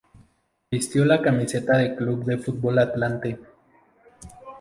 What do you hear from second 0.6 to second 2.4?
Vistió la camiseta de Club de